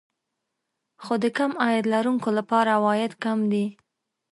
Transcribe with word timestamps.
خو 1.03 1.13
د 1.23 1.25
کم 1.37 1.51
عاید 1.63 1.85
لرونکو 1.93 2.29
لپاره 2.39 2.69
عواید 2.77 3.11
کم 3.23 3.39
دي 3.51 3.65